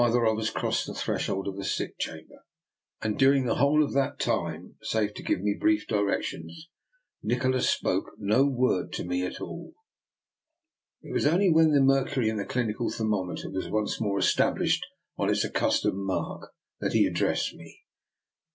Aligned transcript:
From 0.01 0.07
midnight 0.09 0.51
until 0.87 0.93
the 0.95 0.95
following 0.95 0.95
afternoon, 0.95 0.95
neither 0.95 0.95
of 0.95 0.95
us 0.95 1.01
crossed 1.03 1.05
the 1.05 1.05
threshold 1.05 1.47
of 1.47 1.57
the 1.57 1.63
sick 1.63 1.99
chamber, 1.99 2.45
and 3.03 3.19
during 3.19 3.45
the 3.45 3.55
whole 3.57 3.83
of 3.83 3.93
that 3.93 4.17
time, 4.19 4.77
save 4.81 5.13
to 5.13 5.21
give 5.21 5.41
me 5.41 5.53
brief 5.53 5.85
directions, 5.85 6.69
Nikola 7.21 7.61
spoke 7.61 8.09
no 8.17 8.43
word 8.47 8.91
to 8.93 9.03
me 9.03 9.23
at 9.23 9.39
all. 9.39 9.75
It 11.03 11.13
was 11.13 11.27
only 11.27 11.51
when 11.51 11.73
the 11.73 11.81
mercury 11.81 12.29
in 12.29 12.37
the 12.37 12.45
clinical 12.45 12.89
thermometer 12.89 13.51
was 13.51 13.69
once 13.69 14.01
more 14.01 14.17
established 14.17 14.83
on 15.19 15.29
its 15.29 15.43
accustomed 15.45 15.99
mark 16.03 16.51
that 16.79 16.93
he 16.93 17.05
addressed 17.05 17.53
me. 17.53 17.81